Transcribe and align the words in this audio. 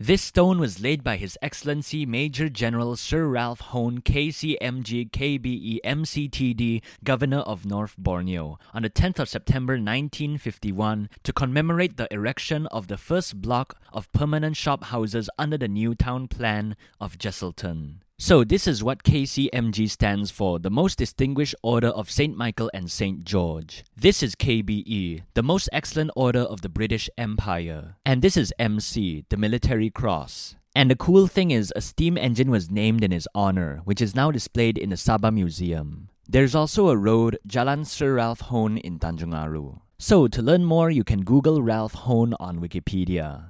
This 0.00 0.22
stone 0.22 0.60
was 0.60 0.78
laid 0.78 1.02
by 1.02 1.16
His 1.16 1.36
Excellency 1.42 2.06
Major 2.06 2.48
General 2.48 2.94
Sir 2.94 3.26
Ralph 3.26 3.58
Hone, 3.58 4.00
KCMG 4.00 5.10
KBE 5.10 5.80
MCTD, 5.84 6.82
Governor 7.02 7.40
of 7.40 7.66
North 7.66 7.96
Borneo, 7.98 8.60
on 8.72 8.82
the 8.82 8.90
10th 8.90 9.18
of 9.18 9.28
September 9.28 9.72
1951 9.72 11.10
to 11.24 11.32
commemorate 11.32 11.96
the 11.96 12.06
erection 12.14 12.68
of 12.68 12.86
the 12.86 12.96
first 12.96 13.42
block 13.42 13.76
of 13.92 14.12
permanent 14.12 14.56
shop 14.56 14.84
houses 14.84 15.28
under 15.36 15.58
the 15.58 15.66
new 15.66 15.96
town 15.96 16.28
plan 16.28 16.76
of 17.00 17.18
Jesselton. 17.18 17.96
So, 18.20 18.42
this 18.42 18.66
is 18.66 18.82
what 18.82 19.04
KCMG 19.04 19.88
stands 19.88 20.32
for 20.32 20.58
the 20.58 20.70
Most 20.70 20.98
Distinguished 20.98 21.54
Order 21.62 21.86
of 21.86 22.10
St. 22.10 22.36
Michael 22.36 22.68
and 22.74 22.90
St. 22.90 23.22
George. 23.22 23.84
This 23.96 24.24
is 24.24 24.34
KBE, 24.34 25.22
the 25.34 25.42
Most 25.44 25.68
Excellent 25.72 26.10
Order 26.16 26.40
of 26.40 26.62
the 26.62 26.68
British 26.68 27.08
Empire. 27.16 27.94
And 28.04 28.20
this 28.20 28.36
is 28.36 28.52
MC, 28.58 29.24
the 29.28 29.36
Military 29.36 29.88
Cross. 29.88 30.56
And 30.74 30.90
the 30.90 30.96
cool 30.96 31.28
thing 31.28 31.52
is, 31.52 31.72
a 31.76 31.80
steam 31.80 32.18
engine 32.18 32.50
was 32.50 32.72
named 32.72 33.04
in 33.04 33.12
his 33.12 33.28
honor, 33.36 33.82
which 33.84 34.02
is 34.02 34.16
now 34.16 34.32
displayed 34.32 34.78
in 34.78 34.90
the 34.90 34.96
Sabah 34.96 35.32
Museum. 35.32 36.08
There's 36.28 36.56
also 36.56 36.88
a 36.88 36.96
road, 36.96 37.38
Jalan 37.46 37.86
Sir 37.86 38.14
Ralph 38.14 38.40
Hone 38.50 38.78
in 38.78 38.98
Tanjung 38.98 39.32
Aru. 39.32 39.78
So, 40.00 40.26
to 40.26 40.42
learn 40.42 40.64
more, 40.64 40.90
you 40.90 41.04
can 41.04 41.22
Google 41.22 41.62
Ralph 41.62 41.94
Hone 41.94 42.34
on 42.40 42.58
Wikipedia. 42.58 43.46